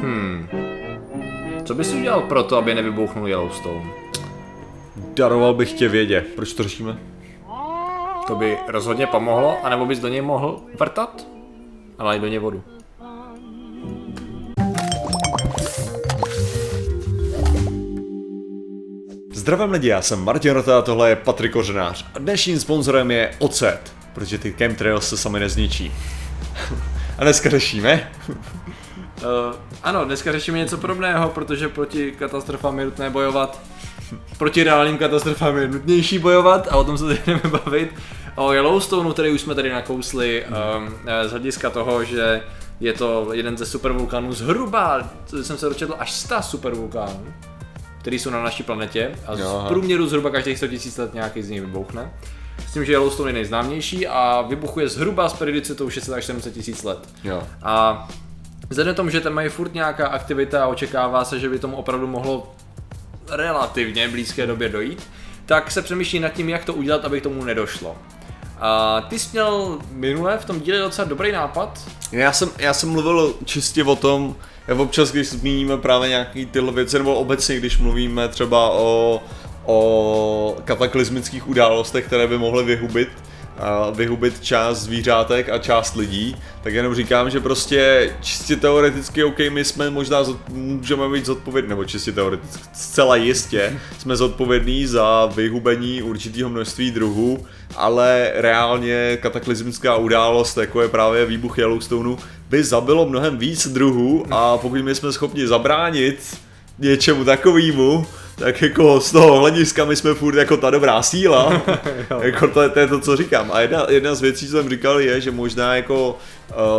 Hmm. 0.00 0.48
Co 1.64 1.74
bys 1.74 1.94
udělal 1.94 2.20
pro 2.20 2.42
to, 2.42 2.56
aby 2.56 2.74
nevybuchnul 2.74 3.28
Yellowstone? 3.28 3.90
Daroval 5.14 5.54
bych 5.54 5.72
tě 5.72 5.88
vědě. 5.88 6.24
Proč 6.36 6.52
to 6.52 6.62
řešíme? 6.62 6.98
To 8.26 8.36
by 8.36 8.58
rozhodně 8.68 9.06
pomohlo, 9.06 9.56
anebo 9.62 9.86
bys 9.86 9.98
do 9.98 10.08
něj 10.08 10.20
mohl 10.20 10.60
vrtat? 10.78 11.26
Ale 11.98 12.16
i 12.16 12.20
do 12.20 12.26
něj 12.26 12.38
vodu. 12.38 12.62
Zdravím 19.34 19.70
lidi, 19.70 19.88
já 19.88 20.02
jsem 20.02 20.24
Martin 20.24 20.52
Rota 20.52 20.78
a 20.78 20.82
tohle 20.82 21.08
je 21.08 21.16
Patrik 21.16 21.52
Kořenář. 21.52 22.06
A 22.14 22.18
dnešním 22.18 22.60
sponzorem 22.60 23.10
je 23.10 23.30
Ocet, 23.38 23.92
protože 24.12 24.38
ty 24.38 24.52
chemtrails 24.52 25.08
se 25.08 25.16
sami 25.16 25.40
nezničí. 25.40 25.92
a 27.18 27.22
dneska 27.22 27.50
řešíme 27.50 28.10
Uh, 29.22 29.56
ano, 29.82 30.04
dneska 30.04 30.32
řešíme 30.32 30.58
něco 30.58 30.78
podobného, 30.78 31.28
protože 31.28 31.68
proti 31.68 32.12
katastrofám 32.12 32.78
je 32.78 32.84
nutné 32.84 33.10
bojovat. 33.10 33.60
Proti 34.38 34.64
reálným 34.64 34.98
katastrofám 34.98 35.56
je 35.56 35.68
nutnější 35.68 36.18
bojovat 36.18 36.68
a 36.70 36.76
o 36.76 36.84
tom 36.84 36.98
se 36.98 37.06
teď 37.08 37.20
budeme 37.24 37.58
bavit. 37.64 37.94
O 38.36 38.52
Yellowstoneu, 38.52 39.12
který 39.12 39.30
už 39.30 39.40
jsme 39.40 39.54
tady 39.54 39.72
nakousli 39.72 40.44
um, 40.44 40.94
z 41.26 41.30
hlediska 41.30 41.70
toho, 41.70 42.04
že 42.04 42.42
je 42.80 42.92
to 42.92 43.28
jeden 43.32 43.56
ze 43.56 43.66
supervulkánů 43.66 44.32
zhruba, 44.32 45.10
jsem 45.42 45.58
se 45.58 45.68
dočetl, 45.68 45.94
až 45.98 46.12
100 46.12 46.42
supervulkánů, 46.42 47.34
který 48.00 48.18
jsou 48.18 48.30
na 48.30 48.42
naší 48.42 48.62
planetě 48.62 49.10
a 49.26 49.36
z 49.36 49.68
průměru 49.68 50.06
zhruba 50.06 50.30
každých 50.30 50.56
100 50.56 50.66
000 50.66 50.78
let 50.98 51.14
nějaký 51.14 51.42
z 51.42 51.50
nich 51.50 51.60
vybuchne. 51.60 52.12
S 52.68 52.72
tím, 52.72 52.84
že 52.84 52.92
Yellowstone 52.92 53.30
je 53.30 53.34
nejznámější 53.34 54.06
a 54.06 54.42
vybuchuje 54.42 54.88
zhruba 54.88 55.28
s 55.28 55.32
periodicitou 55.32 55.90
600 55.90 56.14
až 56.14 56.24
700 56.24 56.54
tisíc 56.54 56.82
let. 56.82 57.08
Jo. 57.24 57.42
A 57.62 58.08
Vzhledem 58.70 58.94
tomu, 58.94 59.10
že 59.10 59.20
tam 59.20 59.32
mají 59.32 59.48
furt 59.48 59.74
nějaká 59.74 60.08
aktivita 60.08 60.64
a 60.64 60.66
očekává 60.66 61.24
se, 61.24 61.38
že 61.40 61.48
by 61.48 61.58
tomu 61.58 61.76
opravdu 61.76 62.06
mohlo 62.06 62.54
relativně 63.30 64.08
blízké 64.08 64.46
době 64.46 64.68
dojít, 64.68 65.06
tak 65.46 65.70
se 65.70 65.82
přemýšlí 65.82 66.20
nad 66.20 66.28
tím, 66.28 66.48
jak 66.48 66.64
to 66.64 66.74
udělat, 66.74 67.04
aby 67.04 67.20
k 67.20 67.22
tomu 67.22 67.44
nedošlo. 67.44 67.96
A 68.60 69.00
ty 69.00 69.18
jsi 69.18 69.28
měl 69.32 69.78
minule 69.92 70.38
v 70.38 70.44
tom 70.44 70.60
díle 70.60 70.78
docela 70.78 71.08
dobrý 71.08 71.32
nápad? 71.32 71.80
Já 72.12 72.32
jsem, 72.32 72.50
já 72.58 72.74
jsem 72.74 72.88
mluvil 72.88 73.34
čistě 73.44 73.84
o 73.84 73.96
tom, 73.96 74.36
občas, 74.76 75.12
když 75.12 75.28
zmíníme 75.28 75.76
právě 75.76 76.08
nějaký 76.08 76.46
tyhle 76.46 76.72
věci, 76.72 76.98
nebo 76.98 77.14
obecně, 77.14 77.56
když 77.56 77.78
mluvíme 77.78 78.28
třeba 78.28 78.70
o, 78.70 79.22
o 79.64 80.56
kataklizmických 80.64 81.48
událostech, 81.48 82.06
které 82.06 82.26
by 82.26 82.38
mohly 82.38 82.64
vyhubit 82.64 83.08
vyhubit 83.94 84.40
část 84.40 84.78
zvířátek 84.78 85.48
a 85.48 85.58
část 85.58 85.96
lidí, 85.96 86.36
tak 86.62 86.74
jenom 86.74 86.94
říkám, 86.94 87.30
že 87.30 87.40
prostě 87.40 88.10
čistě 88.20 88.56
teoreticky, 88.56 89.24
OK, 89.24 89.38
my 89.50 89.64
jsme 89.64 89.90
možná 89.90 90.18
můžeme 90.48 91.08
být 91.08 91.26
zodpovědní, 91.26 91.68
nebo 91.68 91.84
čistě 91.84 92.12
teoreticky, 92.12 92.64
zcela 92.72 93.16
jistě 93.16 93.80
jsme 93.98 94.16
zodpovědní 94.16 94.86
za 94.86 95.26
vyhubení 95.26 96.02
určitého 96.02 96.50
množství 96.50 96.90
druhů, 96.90 97.46
ale 97.76 98.32
reálně 98.34 99.18
kataklizmická 99.22 99.96
událost, 99.96 100.56
jako 100.56 100.82
je 100.82 100.88
právě 100.88 101.26
výbuch 101.26 101.58
Yellowstoneu, 101.58 102.16
by 102.50 102.64
zabilo 102.64 103.06
mnohem 103.06 103.38
víc 103.38 103.68
druhů 103.68 104.26
a 104.30 104.58
pokud 104.58 104.80
my 104.82 104.94
jsme 104.94 105.12
schopni 105.12 105.46
zabránit 105.46 106.38
něčemu 106.78 107.24
takovému, 107.24 108.06
tak 108.40 108.62
jako 108.62 109.00
z 109.00 109.12
toho 109.12 109.38
hlediska 109.38 109.84
my 109.84 109.96
jsme 109.96 110.14
furt 110.14 110.34
jako 110.34 110.56
ta 110.56 110.70
dobrá 110.70 111.02
síla, 111.02 111.62
jako 112.20 112.48
to 112.48 112.62
je, 112.62 112.68
to 112.68 112.78
je 112.78 112.86
to, 112.86 113.00
co 113.00 113.16
říkám. 113.16 113.50
A 113.52 113.60
jedna, 113.60 113.86
jedna 113.88 114.14
z 114.14 114.20
věcí, 114.20 114.46
co 114.46 114.52
jsem 114.52 114.68
říkal, 114.68 115.00
je, 115.00 115.20
že 115.20 115.30
možná 115.30 115.76
jako, 115.76 116.18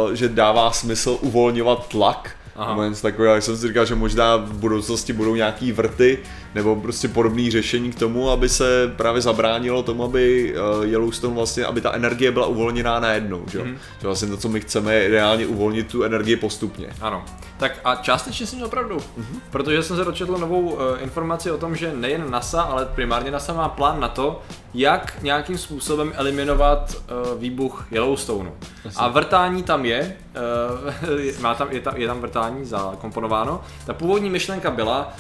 uh, 0.06 0.14
že 0.14 0.30
dává 0.30 0.72
smysl 0.72 1.18
uvolňovat 1.22 1.88
tlak, 1.88 2.32
Aha. 2.56 2.88
Něco 2.88 3.02
takového, 3.02 3.36
jak 3.36 3.44
jsem 3.44 3.58
si 3.58 3.68
říkal, 3.68 3.86
že 3.86 3.96
možná 3.96 4.36
v 4.36 4.54
budoucnosti 4.54 5.14
budou 5.14 5.36
nějaký 5.36 5.72
vrty 5.72 6.20
nebo 6.56 6.76
prostě 6.76 7.08
podobné 7.08 7.52
řešení 7.52 7.92
k 7.92 8.00
tomu, 8.00 8.30
aby 8.30 8.50
se 8.50 8.94
právě 8.98 9.22
zabránilo 9.22 9.84
tomu, 9.84 10.04
aby 10.04 10.56
uh, 10.78 10.86
Yellowstone 10.86 11.36
vlastně, 11.36 11.66
aby 11.66 11.82
ta 11.82 11.92
energie 11.92 12.32
byla 12.32 12.48
uvolněná 12.48 13.00
najednou, 13.00 13.44
že? 13.52 13.60
Mm-hmm. 13.60 13.78
že 14.02 14.08
vlastně 14.08 14.28
to, 14.28 14.38
co 14.38 14.50
my 14.50 14.62
chceme, 14.62 14.94
je 14.96 15.10
reálně 15.10 15.48
uvolnit 15.48 15.92
tu 15.92 16.04
energii 16.04 16.36
postupně. 16.36 16.88
Ano. 17.02 17.26
Tak 17.58 17.80
a 17.84 17.96
částečně 17.96 18.48
jsem 18.48 18.58
měl 18.58 18.70
pravdu, 18.70 18.98
mm-hmm. 18.98 19.40
protože 19.50 19.84
jsem 19.84 19.98
se 19.98 20.06
dočetl 20.06 20.38
novou 20.38 20.62
uh, 20.62 20.82
informaci 21.02 21.52
o 21.52 21.58
tom, 21.58 21.76
že 21.76 21.94
nejen 21.94 22.32
NASA, 22.32 22.62
ale 22.62 22.86
primárně 22.86 23.32
NASA 23.32 23.54
má 23.54 23.70
plán 23.70 24.00
na 24.00 24.08
to, 24.08 24.42
jak 24.74 25.22
nějakým 25.22 25.58
způsobem 25.58 26.14
eliminovat 26.16 26.96
uh, 26.96 27.40
výbuch 27.40 27.88
Yellowstoneu. 27.92 28.52
A 28.96 29.08
vrtání 29.08 29.64
tam 29.64 29.86
je, 29.86 30.16
uh, 31.16 31.40
má 31.42 31.56
tam, 31.56 31.68
je, 31.72 31.80
tam, 31.80 31.98
je 31.98 32.08
tam 32.08 32.20
vrtání 32.20 32.66
zakomponováno. 32.66 33.62
Ta 33.86 33.94
původní 33.94 34.30
myšlenka 34.30 34.72
byla, 34.72 35.14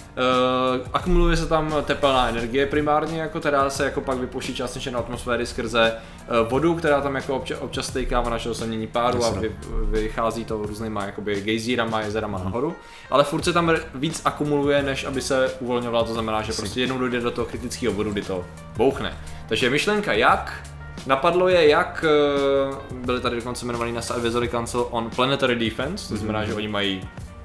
uh, 0.77 0.87
akumuluje 1.21 1.37
se 1.37 1.47
tam 1.47 1.75
tepelná 1.83 2.29
energie 2.29 2.65
primárně, 2.65 3.21
jako 3.21 3.39
teda 3.39 3.69
se 3.69 3.85
jako 3.85 4.01
pak 4.01 4.17
vypouští 4.17 4.55
částečně 4.55 4.91
na 4.91 4.99
atmosféry 4.99 5.45
skrze 5.45 5.93
uh, 5.93 6.49
vodu, 6.49 6.75
která 6.75 7.01
tam 7.01 7.15
jako 7.15 7.35
občas, 7.35 7.59
občas 7.61 7.87
stejká, 7.87 8.21
našeho 8.21 8.55
se 8.55 8.67
mění 8.67 8.87
páru 8.87 9.25
a 9.25 9.31
vy, 9.31 9.51
vychází 9.83 10.45
to 10.45 10.57
různýma 10.57 11.05
jakoby 11.05 11.41
gejzírama, 11.41 12.01
jezerama 12.01 12.37
hmm. 12.37 12.45
nahoru. 12.45 12.75
Ale 13.09 13.23
furt 13.23 13.43
se 13.43 13.53
tam 13.53 13.71
víc 13.95 14.21
akumuluje, 14.25 14.83
než 14.83 15.03
aby 15.03 15.21
se 15.21 15.51
uvolňovalo, 15.59 16.05
to 16.05 16.13
znamená, 16.13 16.41
že 16.41 16.53
prostě 16.53 16.81
jednou 16.81 16.97
dojde 16.97 17.19
do 17.19 17.31
toho 17.31 17.45
kritického 17.45 17.93
bodu, 17.93 18.11
kdy 18.11 18.21
to 18.21 18.45
bouchne. 18.77 19.17
Takže 19.49 19.69
myšlenka 19.69 20.13
jak, 20.13 20.67
napadlo 21.07 21.49
je 21.49 21.69
jak, 21.69 22.05
eh, 22.07 22.95
byli 23.05 23.21
tady 23.21 23.35
dokonce 23.35 23.65
jmenovaný 23.65 23.91
na 23.91 24.01
Advisory 24.15 24.47
Council 24.47 24.87
on 24.91 25.09
Planetary 25.09 25.55
Defense, 25.55 26.09
to 26.09 26.17
znamená, 26.17 26.43
mm-hmm. 26.43 26.47
že 26.47 26.53
oni 26.53 26.67
mají, 26.67 27.01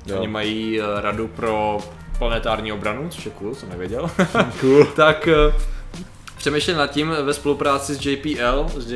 jo. 0.06 0.18
oni 0.18 0.28
mají 0.28 0.80
eh, 0.80 1.00
radu 1.00 1.28
pro 1.28 1.78
planetární 2.18 2.72
obranu, 2.72 3.08
což 3.08 3.24
je 3.24 3.30
cool, 3.30 3.54
jsem 3.54 3.68
nevěděl. 3.68 4.10
cool. 4.60 4.84
tak 4.96 5.28
eh, 5.28 5.54
přemýšleli 6.36 6.78
nad 6.78 6.86
tím 6.86 7.14
ve 7.22 7.34
spolupráci 7.34 7.94
s 7.94 8.06
JPL, 8.06 8.66
s 8.76 8.92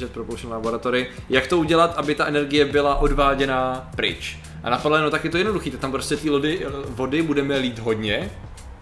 Jet 0.00 0.12
Propulsion 0.12 0.52
Laboratory, 0.52 1.06
jak 1.28 1.46
to 1.46 1.58
udělat, 1.58 1.94
aby 1.96 2.14
ta 2.14 2.26
energie 2.26 2.64
byla 2.64 2.94
odváděna 2.94 3.90
pryč. 3.96 4.38
A 4.62 4.70
napadlo 4.70 5.00
no 5.00 5.10
tak 5.10 5.24
je 5.24 5.30
to 5.30 5.38
jednoduché, 5.38 5.70
tam 5.70 5.92
prostě 5.92 6.16
ty 6.16 6.30
lody, 6.30 6.66
vody 6.88 7.22
budeme 7.22 7.58
lít 7.58 7.78
hodně, 7.78 8.30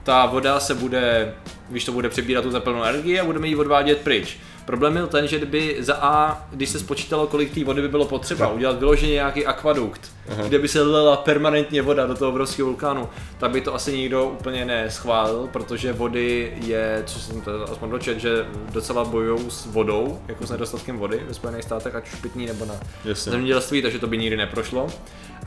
ta 0.03 0.27
voda 0.27 0.61
se 0.61 0.75
bude, 0.75 1.35
když 1.69 1.85
to 1.85 1.93
bude 1.93 2.09
přebírat 2.09 2.45
tu 2.45 2.51
tepelnou 2.51 2.83
energii 2.83 3.21
a 3.21 3.25
budeme 3.25 3.49
ji 3.49 3.57
odvádět 3.57 3.99
pryč. 3.99 4.39
Problém 4.65 4.93
byl 4.93 5.07
ten, 5.07 5.29
že 5.29 5.37
kdyby 5.39 5.77
za 5.79 5.95
A, 5.95 6.45
když 6.51 6.69
se 6.69 6.79
spočítalo, 6.79 7.27
kolik 7.27 7.55
té 7.55 7.65
vody 7.65 7.83
by 7.83 7.89
bylo 7.89 8.05
potřeba, 8.05 8.47
no. 8.47 8.55
udělat 8.55 8.79
vyloženě 8.79 9.13
nějaký 9.13 9.47
akvadukt, 9.47 10.11
Aha. 10.29 10.43
kde 10.49 10.59
by 10.59 10.69
se 10.69 10.83
lila 10.83 11.17
permanentně 11.17 11.83
voda 11.83 12.07
do 12.07 12.15
toho 12.15 12.31
obrovského 12.31 12.69
vulkánu, 12.69 13.09
tak 13.39 13.51
by 13.51 13.61
to 13.61 13.75
asi 13.75 13.97
nikdo 13.97 14.25
úplně 14.25 14.65
neschválil, 14.65 15.49
protože 15.53 15.93
vody 15.93 16.53
je, 16.65 17.03
co 17.07 17.19
jsem 17.19 17.41
to 17.41 17.71
aspoň 17.71 17.91
dočet, 17.91 18.19
že 18.19 18.47
docela 18.73 19.05
bojují 19.05 19.51
s 19.51 19.67
vodou, 19.67 20.19
jako 20.29 20.47
s 20.47 20.51
nedostatkem 20.51 20.99
vody 20.99 21.21
ve 21.29 21.35
Spojených 21.35 21.65
státech, 21.65 21.95
ať 21.95 22.13
už 22.13 22.21
pitný 22.21 22.47
nebo 22.47 22.65
na 22.65 22.75
zemědělství, 23.13 23.83
takže 23.83 23.99
to 23.99 24.07
by 24.07 24.19
nikdy 24.19 24.37
neprošlo 24.37 24.87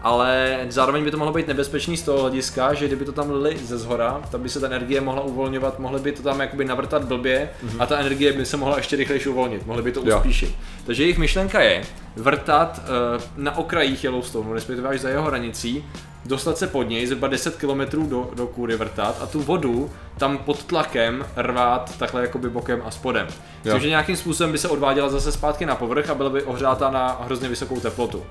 ale 0.06 0.60
zároveň 0.70 1.04
by 1.04 1.12
to 1.12 1.18
mohlo 1.18 1.34
být 1.34 1.48
nebezpečný 1.48 1.98
z 1.98 2.04
toho 2.04 2.22
hlediska, 2.22 2.74
že 2.74 2.88
kdyby 2.88 3.06
to 3.06 3.12
tam 3.12 3.32
lili 3.32 3.58
ze 3.58 3.78
zhora, 3.78 4.22
tak 4.32 4.42
by 4.42 4.50
se 4.50 4.60
ta 4.60 4.68
energie 4.68 5.02
mohla 5.02 5.22
uvolňovat, 5.22 5.80
mohly 5.80 6.00
by 6.00 6.12
to 6.12 6.24
tam 6.24 6.40
jakoby 6.40 6.66
navrtat 6.66 7.04
blbě 7.04 7.50
mm-hmm. 7.64 7.82
a 7.82 7.86
ta 7.86 7.98
energie 7.98 8.34
by 8.34 8.46
se 8.46 8.58
mohla 8.58 8.78
ještě 8.78 8.96
rychleji 8.96 9.26
uvolnit, 9.26 9.66
mohly 9.66 9.84
by 9.84 9.92
to 9.92 10.02
uspíšit. 10.02 10.50
Jo. 10.50 10.56
Takže 10.86 11.04
jejich 11.04 11.18
myšlenka 11.18 11.62
je 11.62 11.84
vrtat 12.16 12.80
uh, 12.80 13.44
na 13.44 13.58
okrajích 13.58 14.04
Yellowstoneu, 14.04 14.54
respektive 14.54 14.90
až 14.90 15.00
za 15.00 15.10
jeho 15.10 15.24
hranicí, 15.24 15.86
dostat 16.26 16.58
se 16.58 16.68
pod 16.68 16.84
něj, 16.84 17.08
zhruba 17.08 17.28
10 17.28 17.56
km 17.56 18.10
do, 18.10 18.30
do 18.34 18.48
kůry 18.48 18.76
vrtat 18.76 19.18
a 19.22 19.26
tu 19.26 19.42
vodu 19.42 19.92
tam 20.18 20.38
pod 20.38 20.64
tlakem 20.64 21.26
rvát 21.38 21.98
takhle 21.98 22.22
jakoby 22.22 22.50
bokem 22.50 22.82
a 22.86 22.92
spodem. 22.92 23.28
Jo. 23.66 23.74
Což 23.74 23.84
nějakým 23.84 24.16
způsobem 24.16 24.52
by 24.52 24.58
se 24.58 24.70
odváděla 24.70 25.10
zase 25.10 25.32
zpátky 25.32 25.66
na 25.66 25.76
povrch 25.76 26.10
a 26.10 26.16
byla 26.16 26.30
by 26.30 26.44
ohřátá 26.44 26.92
na 26.92 27.22
hrozně 27.22 27.50
vysokou 27.50 27.80
teplotu. 27.80 28.24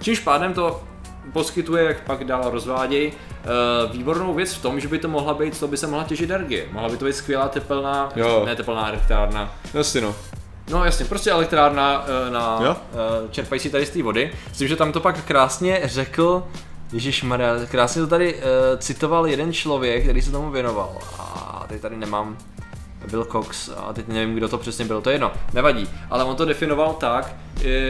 Čímž 0.00 0.20
pádem 0.20 0.54
to 0.54 0.82
poskytuje, 1.32 1.84
jak 1.84 2.00
pak 2.00 2.24
dál 2.24 2.50
rozvádějí, 2.50 3.12
uh, 3.12 3.92
výbornou 3.92 4.34
věc 4.34 4.54
v 4.54 4.62
tom, 4.62 4.80
že 4.80 4.88
by 4.88 4.98
to 4.98 5.08
mohla 5.08 5.34
být, 5.34 5.60
to 5.60 5.68
by 5.68 5.76
se 5.76 5.86
mohla 5.86 6.04
těžit 6.04 6.30
energie. 6.30 6.66
Mohla 6.72 6.88
by 6.88 6.96
to 6.96 7.04
být 7.04 7.16
skvělá 7.16 7.48
tepelná, 7.48 8.12
jo. 8.16 8.42
ne 8.46 8.56
tepelná 8.56 8.88
elektrárna. 8.88 9.54
Jasně 9.74 10.00
no. 10.00 10.14
No 10.70 10.84
jasně, 10.84 11.04
prostě 11.04 11.30
elektrárna 11.30 11.98
uh, 11.98 12.32
na 12.32 12.58
uh, 12.58 12.74
čerpající 13.30 13.70
tady 13.70 13.86
z 13.86 13.90
té 13.90 14.02
vody. 14.02 14.32
Myslím, 14.48 14.68
že 14.68 14.76
tam 14.76 14.92
to 14.92 15.00
pak 15.00 15.24
krásně 15.24 15.80
řekl, 15.84 16.44
Ježíš 16.92 17.22
Maria, 17.22 17.54
krásně 17.70 18.02
to 18.02 18.08
tady 18.08 18.34
uh, 18.34 18.40
citoval 18.78 19.26
jeden 19.26 19.52
člověk, 19.52 20.02
který 20.02 20.22
se 20.22 20.30
tomu 20.30 20.50
věnoval. 20.50 20.98
A 21.18 21.64
teď 21.68 21.80
tady 21.80 21.96
nemám 21.96 22.36
Wilcox 23.06 23.70
a 23.76 23.92
teď 23.92 24.08
nevím, 24.08 24.34
kdo 24.34 24.48
to 24.48 24.58
přesně 24.58 24.84
byl, 24.84 25.00
to 25.00 25.10
je 25.10 25.14
jedno, 25.14 25.32
nevadí. 25.52 25.88
Ale 26.10 26.24
on 26.24 26.36
to 26.36 26.44
definoval 26.44 26.94
tak, 26.94 27.34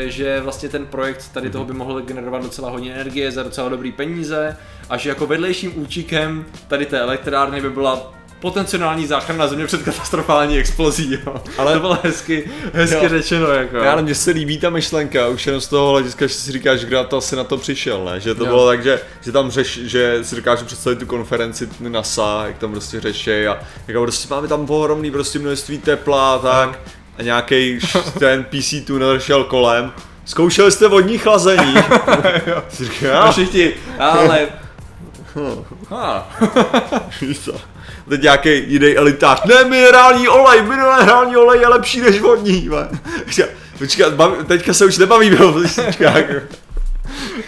že 0.06 0.40
vlastně 0.40 0.68
ten 0.68 0.86
projekt 0.86 1.28
tady 1.32 1.50
toho 1.50 1.64
by 1.64 1.72
mohl 1.72 2.00
generovat 2.00 2.42
docela 2.42 2.70
hodně 2.70 2.94
energie 2.94 3.32
za 3.32 3.42
docela 3.42 3.68
dobrý 3.68 3.92
peníze 3.92 4.56
a 4.90 4.96
že 4.96 5.08
jako 5.08 5.26
vedlejším 5.26 5.82
účikem 5.82 6.46
tady 6.68 6.86
té 6.86 7.00
elektrárny 7.00 7.60
by 7.60 7.70
byla 7.70 8.15
potenciální 8.40 9.06
záchrana 9.06 9.46
země 9.46 9.66
před 9.66 9.82
katastrofální 9.82 10.58
explozí, 10.58 11.18
jo. 11.26 11.34
Ale- 11.58 11.72
to 11.72 11.80
bylo 11.80 11.98
hezky, 12.02 12.50
hezky 12.72 13.02
Jo. 13.04 13.08
řečeno, 13.08 13.46
jako. 13.46 13.80
Ale 13.80 14.02
mně 14.02 14.14
se 14.14 14.30
líbí 14.30 14.58
ta 14.58 14.70
myšlenka, 14.70 15.28
už 15.28 15.46
jenom 15.46 15.60
z 15.60 15.68
toho 15.68 15.90
hlediska, 15.90 16.26
že 16.26 16.34
si 16.34 16.52
říkáš, 16.52 16.84
kdo 16.84 17.04
to 17.04 17.16
asi 17.16 17.36
na 17.36 17.44
to 17.44 17.56
přišel, 17.56 18.04
ne? 18.04 18.20
Že 18.20 18.34
to 18.34 18.44
Jo. 18.44 18.48
bylo 18.50 18.66
tak, 18.66 18.82
že, 18.82 19.00
že 19.24 19.32
tam 19.32 19.50
řeš, 19.50 19.80
že 19.84 20.18
si 20.22 20.36
dokážu 20.36 20.64
představit 20.64 20.98
tu 20.98 21.06
konferenci 21.06 21.68
NASA, 21.80 22.42
jak 22.46 22.58
tam 22.58 22.72
prostě 22.72 23.00
řeší 23.00 23.46
a 23.46 23.58
jako 23.88 24.02
prostě 24.02 24.34
máme 24.34 24.48
tam 24.48 24.70
ohromný 24.70 25.10
prostě 25.10 25.38
množství 25.38 25.78
tepla 25.78 26.34
a 26.34 26.38
tak 26.38 26.78
a 27.18 27.22
nějaký 27.22 27.78
ten 28.18 28.44
PC 28.44 28.86
tuner 28.86 29.20
šel 29.20 29.44
kolem. 29.44 29.92
Zkoušeli 30.24 30.72
jste 30.72 30.88
vodní 30.88 31.18
chlazení? 31.18 31.74
si 32.68 32.84
A 32.84 32.84
říká, 32.84 33.30
všichni, 33.32 33.72
ale... 33.98 34.48
Teď 38.08 38.22
nějaký 38.22 38.72
jiný 38.72 38.96
elitář, 38.96 39.44
ne 39.44 39.64
minerální 39.64 40.28
olej, 40.28 40.62
minerální 40.62 41.36
olej 41.36 41.60
je 41.60 41.68
lepší 41.68 42.00
než 42.00 42.20
vodní. 42.20 42.68
va." 42.68 42.88
Říká, 43.26 43.46
Počkat, 43.78 44.12
teďka 44.46 44.74
se 44.74 44.86
už 44.86 44.98
nebavíme 44.98 45.38
o 45.38 45.52
písničkách. 45.52 46.24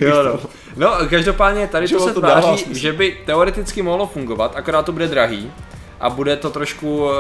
Jo, 0.01 0.23
no. 0.23 0.41
no, 0.77 1.09
každopádně 1.11 1.67
tady 1.67 1.89
to 1.89 2.01
se 2.01 2.15
to 2.15 2.21
tváří, 2.21 2.65
že 2.71 2.93
by 2.93 3.17
teoreticky 3.27 3.83
mohlo 3.83 4.07
fungovat, 4.07 4.53
akorát 4.57 4.83
to 4.83 4.93
bude 4.93 5.07
drahý. 5.07 5.53
A 6.01 6.11
bude 6.11 6.37
to 6.37 6.51
trošku, 6.51 7.05
uh, 7.05 7.13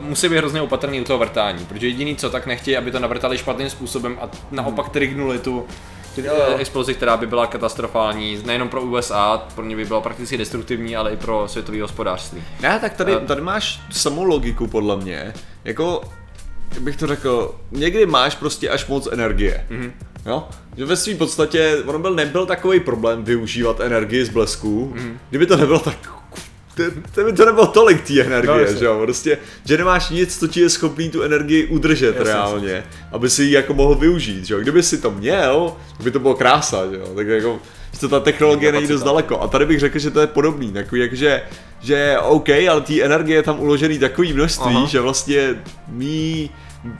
musí 0.00 0.28
být 0.28 0.36
hrozně 0.36 0.62
opatrný 0.62 1.00
u 1.00 1.04
toho 1.04 1.18
vrtání, 1.18 1.66
protože 1.66 1.86
jediný 1.86 2.16
co, 2.16 2.30
tak 2.30 2.46
nechtějí, 2.46 2.76
aby 2.76 2.90
to 2.90 2.98
navrtali 2.98 3.38
špatným 3.38 3.70
způsobem 3.70 4.18
a 4.20 4.28
naopak 4.50 4.88
trignuli 4.88 5.38
tu 5.38 5.44
tu, 5.44 5.66
Jo, 6.18 6.34
jo. 6.36 6.42
eh, 6.48 6.54
explozi, 6.60 6.94
která 6.94 7.16
by 7.16 7.26
byla 7.26 7.46
katastrofální, 7.46 8.42
nejenom 8.44 8.68
pro 8.68 8.82
USA, 8.82 9.46
pro 9.54 9.64
ně 9.64 9.76
by 9.76 9.84
byla 9.84 10.00
prakticky 10.00 10.38
destruktivní, 10.38 10.96
ale 10.96 11.12
i 11.12 11.16
pro 11.16 11.44
světové 11.48 11.82
hospodářství. 11.82 12.44
Ne, 12.60 12.78
tak 12.80 12.94
tady, 12.94 13.14
A- 13.14 13.18
tady 13.20 13.40
máš 13.40 13.80
samou 13.90 14.24
logiku 14.24 14.66
podle 14.66 14.96
mě. 14.96 15.34
Jako, 15.64 16.00
jak 16.74 16.82
bych 16.82 16.96
to 16.96 17.06
řekl, 17.06 17.54
někdy 17.70 18.06
máš 18.06 18.34
prostě 18.34 18.68
až 18.70 18.86
moc 18.86 19.08
energie. 19.12 19.66
Mm-hmm. 19.70 19.90
Jo? 20.26 20.48
Že 20.76 20.84
ve 20.84 20.96
své 20.96 21.14
podstatě, 21.14 21.76
ono 21.86 21.98
byl, 21.98 22.14
nebyl 22.14 22.46
takový 22.46 22.80
problém 22.80 23.24
využívat 23.24 23.80
energii 23.80 24.24
z 24.24 24.28
blesku, 24.28 24.92
Mhm. 24.94 25.04
mm-hmm. 25.08 25.16
kdyby 25.30 25.46
to 25.46 25.56
nebylo 25.56 25.78
tak 25.78 25.96
to, 26.76 26.82
to 27.14 27.24
by 27.24 27.32
to 27.32 27.44
nebylo 27.46 27.66
tolik 27.66 28.00
té 28.06 28.12
No, 28.14 28.20
energie, 28.20 28.60
jasně. 28.60 28.76
že 28.78 28.84
jo, 28.84 29.00
prostě, 29.02 29.38
že 29.64 29.76
nemáš 29.78 30.10
nic, 30.10 30.38
co 30.38 30.46
ti 30.48 30.60
je 30.60 30.68
schopný 30.70 31.10
tu 31.10 31.22
energii 31.22 31.66
udržet 31.66 32.16
Jasně, 32.16 32.24
reálně, 32.32 32.84
aby 33.12 33.30
si 33.30 33.42
ji 33.42 33.52
jako 33.52 33.74
mohl 33.74 33.94
využít, 33.94 34.44
že 34.44 34.54
jo, 34.54 34.60
kdyby 34.60 34.82
si 34.82 34.98
to 34.98 35.10
měl, 35.10 35.72
by 36.02 36.10
to 36.10 36.18
bylo 36.18 36.34
krása, 36.34 36.90
že 36.90 36.96
jo, 36.96 37.06
tak 37.14 37.26
jako, 37.26 37.58
že 37.92 37.98
to 38.00 38.08
ta 38.08 38.20
technologie 38.20 38.72
není 38.72 38.86
dost 38.86 39.02
daleko 39.02 39.40
a 39.40 39.48
tady 39.48 39.66
bych 39.66 39.80
řekl, 39.80 39.98
že 39.98 40.10
to 40.10 40.20
je 40.20 40.26
podobný, 40.26 40.72
takový, 40.72 41.00
jakože, 41.00 41.42
že 41.80 42.16
OK, 42.22 42.48
ale 42.70 42.80
té 42.80 43.02
energie 43.02 43.38
je 43.38 43.42
tam 43.42 43.60
uložený 43.60 43.98
takový 43.98 44.32
množství, 44.32 44.74
Aha. 44.76 44.86
že 44.86 45.00
vlastně 45.00 45.54
mý, 45.88 46.50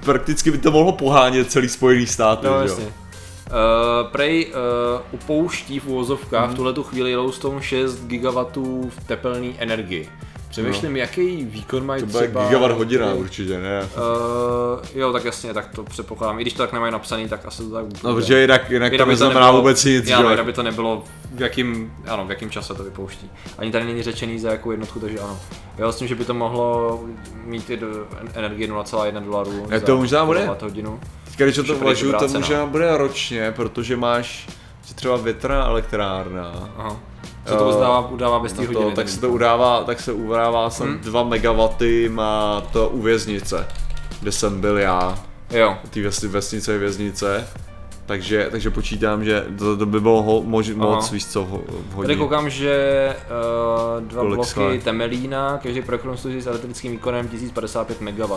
prakticky 0.05 0.50
by 0.50 0.58
to 0.58 0.70
mohlo 0.70 0.93
pohánět 0.93 1.50
celý 1.50 1.69
Spojený 1.69 2.06
státy, 2.06 2.46
No 2.46 2.52
že 2.52 2.56
jo. 2.58 2.62
jasně. 2.78 3.06
Uh, 3.51 4.11
prej 4.11 4.47
uh, 4.47 5.01
upouští 5.11 5.81
v 5.81 5.87
uvozovkách 5.87 6.45
Mhm. 6.47 6.53
v 6.53 6.57
tuhle 6.57 6.73
tu 6.73 6.83
chvíli 6.83 7.11
Yellowstone 7.11 7.63
6 7.63 8.07
gigawatů 8.07 8.91
v 8.99 9.05
tepelné 9.07 9.47
energii. 9.59 10.09
Přemýšlím, 10.51 10.97
jaký 10.97 11.45
výkon 11.45 11.87
mají 11.87 12.03
No. 12.03 12.07
To 12.07 12.13
bude 12.13 12.27
třeba... 12.27 12.45
gigawatt 12.45 12.75
hodina 12.75 13.13
ty- 13.13 13.19
určitě, 13.19 13.59
ne? 13.59 13.83
Uh, 13.83 14.85
jo, 14.95 15.13
tak 15.13 15.25
jasně, 15.25 15.55
tak 15.55 15.69
to 15.75 15.85
předpokládám. 15.85 16.39
I 16.39 16.43
když 16.43 16.53
to 16.55 16.63
tak 16.63 16.73
nemají 16.73 16.93
napsaný, 16.93 17.29
tak 17.29 17.47
asi 17.47 17.63
to 17.63 17.71
tak 17.71 17.85
bude. 17.85 18.01
No, 18.05 18.15
protože 18.15 18.41
jinak, 18.41 18.71
jinak 18.71 18.91
to 18.91 18.95
Jinak 18.95 19.07
by 19.07 19.13
neznamená 19.13 19.41
nebylo- 19.41 19.57
vůbec 19.59 19.85
nic, 19.85 20.09
jo. 20.11 20.31
jinak 20.31 20.45
by 20.47 20.53
to 20.53 20.63
nebylo, 20.63 21.05
v 21.35 21.41
jakým, 21.41 21.93
ano, 22.09 22.27
v 22.27 22.31
jakým 22.31 22.51
čase 22.51 22.75
to 22.75 22.83
vypouští. 22.85 23.31
Ani 23.59 23.71
tady 23.73 23.85
není 23.85 24.03
řečený 24.03 24.39
za 24.39 24.51
jakou 24.51 24.71
jednotku, 24.71 25.01
takže 25.01 25.19
ano. 25.19 25.39
Jo, 25.79 25.93
s 25.93 25.97
tím, 25.97 26.09
že 26.09 26.15
by 26.15 26.25
to 26.25 26.35
mohlo 26.35 27.01
mít 27.45 27.71
i 27.71 27.77
do, 27.77 27.87
energie 28.35 28.69
0,1 28.69 29.25
dolarů 29.25 29.67
Ne, 29.71 29.81
to 29.81 29.97
možná 29.97 30.25
bude. 30.25 30.51
hodinu. 30.61 31.01
Teďka, 31.37 31.44
když 31.44 31.59
o 31.59 31.62
Což 31.62 31.69
je 31.69 31.75
tom 31.75 31.79
prý 31.79 31.85
uvažuju, 31.87 32.12
dobrá 32.12 32.29
to 32.29 32.35
možná 32.35 32.67
bude 32.67 32.97
ročně, 32.97 33.53
protože 33.53 33.97
máš 33.97 34.47
třeba 34.94 35.17
větrná 35.17 35.65
elektrárna. 35.67 36.71
Aha. 36.77 36.97
Co 37.47 37.56
to 37.56 37.71
Eh, 37.71 37.77
udává, 37.77 38.09
udává 38.09 38.38
bez 38.41 38.53
na 38.55 38.67
to, 38.67 38.73
hodiny. 38.79 38.97
tak 38.97 39.09
se 39.09 39.21
to 39.21 39.29
udává, 39.31 39.85
tak 39.85 40.00
se 40.00 40.12
udává 40.12 40.71
jsem 40.71 40.87
Hmm. 40.88 40.99
2 40.99 41.25
megawaty 41.25 42.09
má 42.09 42.61
to 42.73 42.88
u 42.88 43.03
věznice, 43.03 43.69
kde 44.21 44.33
jsem 44.33 44.61
byl 44.61 44.79
já, 44.79 45.19
Jo. 45.50 45.79
ty 45.91 46.03
vesni, 46.03 46.29
vesnice 46.29 46.73
je 46.73 46.79
věznice. 46.79 47.49
Takže, 48.06 48.49
takže 48.50 48.70
počítám, 48.70 49.25
že 49.25 49.44
to, 49.58 49.76
to 49.76 49.87
by 49.87 50.00
bylo 50.00 50.23
ho, 50.23 50.43
mož, 50.43 50.70
moc, 50.70 51.12
víš 51.12 51.26
co, 51.26 51.44
v, 51.44 51.61
v 51.94 52.03
Tady 52.03 52.17
koukám, 52.17 52.50
že 52.50 53.17
uh, 53.17 54.08
dva 54.08 54.23
Kolik 54.23 54.35
bloky 54.35 54.50
stojí? 54.50 54.81
Temelína, 54.81 55.58
každý 55.62 55.82
projekt 55.82 56.06
služí 56.14 56.41
s 56.41 56.47
elektrickým 56.47 56.93
výkonem 56.93 57.29
1055 57.29 58.00
MW. 58.00 58.32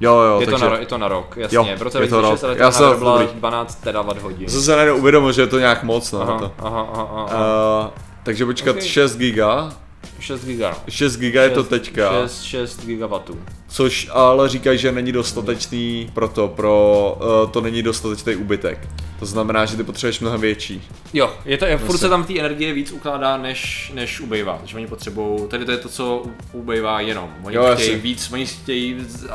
Jo, 0.00 0.20
jo, 0.20 0.40
je, 0.40 0.46
takže... 0.46 0.64
to 0.64 0.70
na, 0.70 0.78
je 0.78 0.86
to 0.86 0.98
na 0.98 1.08
rok, 1.08 1.36
jasně. 1.36 1.56
Jo, 1.56 1.66
v 1.76 1.82
roce 1.82 2.02
je 2.02 2.08
to 2.08 2.20
2006 2.20 2.42
rok. 2.42 2.58
Já 2.58 2.64
elektrárna 2.64 2.98
byla 2.98 3.18
dobrý. 3.22 3.38
12 3.38 3.74
terawatt 3.74 4.22
hodin. 4.22 4.48
Jsem 4.48 4.60
se 4.60 4.76
najednou 4.76 4.96
uvědomil, 4.96 5.32
že 5.32 5.42
je 5.42 5.46
to 5.46 5.58
nějak 5.58 5.82
moc, 5.82 6.12
no, 6.12 6.22
Aha, 6.22 6.38
to. 6.38 6.52
aha, 6.58 6.88
aha, 6.92 7.08
aha. 7.12 7.84
Uh, 7.84 7.90
takže 8.22 8.46
počkat 8.46 8.76
Ok. 8.76 8.82
6 8.82 9.16
giga, 9.16 9.72
6 10.20 10.44
giga. 10.44 10.70
no. 10.70 10.76
6 10.88 11.16
giga 11.16 11.42
je 11.42 11.50
to 11.50 11.64
teďka. 11.64 12.12
6, 12.22 12.42
6 12.42 12.86
gigawatů. 12.86 13.38
Což 13.68 14.08
ale 14.12 14.48
říkají, 14.48 14.78
že 14.78 14.92
není 14.92 15.12
dostatečný 15.12 16.10
pro 16.14 16.28
to, 16.28 16.48
pro 16.48 17.16
uh, 17.44 17.50
to 17.50 17.60
není 17.60 17.82
dostatečný 17.82 18.36
úbytek. 18.36 18.88
To 19.18 19.26
znamená, 19.26 19.64
že 19.64 19.76
ty 19.76 19.84
potřebuješ 19.84 20.20
mnohem 20.20 20.40
větší. 20.40 20.88
Jo, 21.14 21.32
je 21.44 21.58
to, 21.58 21.64
je, 21.64 21.78
furt 21.78 21.98
se 21.98 22.08
tam 22.08 22.24
té 22.24 22.38
energie 22.38 22.72
víc 22.72 22.92
ukládá, 22.92 23.36
než, 23.36 23.92
než 23.94 24.20
ubejvá. 24.20 24.56
Takže 24.58 24.76
oni 24.76 24.86
potřebují, 24.86 25.48
tady 25.48 25.64
to 25.64 25.70
je 25.70 25.78
to, 25.78 25.88
co 25.88 26.22
ubejvá 26.52 27.00
jenom. 27.00 27.30
Oni 27.44 27.56
Jo, 27.56 27.70
chtějí 27.74 27.96
víc, 27.96 28.30
oni 28.32 28.46
chtějí 28.46 28.94
uh, 28.94 29.28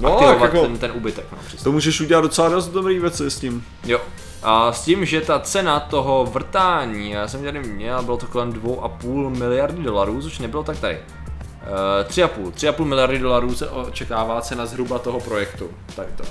No, 0.00 0.12
aktivovat 0.12 0.42
jako- 0.42 0.66
ten, 0.66 0.78
ten 0.78 0.92
ubytek. 0.94 1.26
No, 1.32 1.38
přesně. 1.46 1.64
To 1.64 1.72
můžeš 1.72 2.00
udělat 2.00 2.20
docela 2.20 2.48
dost 2.48 2.68
dobrý 2.68 2.98
věci 2.98 3.30
s 3.30 3.38
tím. 3.38 3.64
Jo. 3.86 4.00
A 4.44 4.72
s 4.72 4.84
tím, 4.84 5.04
že 5.04 5.20
ta 5.20 5.40
cena 5.40 5.80
toho 5.80 6.24
vrtání, 6.32 7.10
já 7.10 7.28
jsem 7.28 7.44
tady 7.44 7.58
měl, 7.60 8.02
bylo 8.02 8.16
to 8.16 8.26
kolem 8.26 8.52
2,5 8.52 9.38
miliardy 9.38 9.82
dolarů, 9.82 10.22
což 10.22 10.38
nebylo 10.38 10.62
tak 10.62 10.78
tady. 10.78 10.94
Uh, 10.96 12.08
3,5, 12.08 12.50
3,5 12.52 12.84
miliardy 12.84 13.18
dolarů 13.18 13.54
se 13.54 13.68
očekává 13.68 14.40
cena 14.40 14.66
zhruba 14.66 14.98
toho 14.98 15.20
projektu. 15.20 15.70
Tady 15.96 16.08
to. 16.16 16.24